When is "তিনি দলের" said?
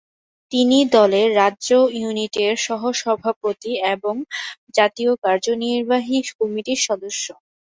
0.51-1.27